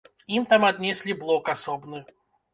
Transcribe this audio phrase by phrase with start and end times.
[0.37, 2.05] Ім там аднеслі блок асобны.